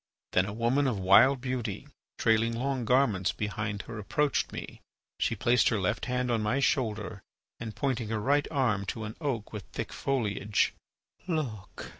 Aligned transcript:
Then 0.31 0.47
a 0.47 0.53
woman 0.53 0.87
of 0.87 0.97
wild 0.97 1.41
beauty, 1.41 1.87
trailing 2.17 2.53
long 2.57 2.85
garments 2.85 3.31
behind 3.31 3.83
her, 3.83 3.99
approached 3.99 4.51
me. 4.51 4.81
She 5.19 5.35
placed 5.35 5.69
her 5.69 5.79
left 5.79 6.05
hand 6.05 6.31
on 6.31 6.41
my 6.41 6.59
shoulder, 6.59 7.21
and, 7.59 7.75
pointing 7.75 8.09
her 8.09 8.19
right 8.19 8.47
arm 8.49 8.87
to 8.87 9.03
an 9.03 9.15
oak 9.21 9.53
with 9.53 9.61
thick 9.73 9.93
foliage: 9.93 10.73
"Look!" 11.27 11.89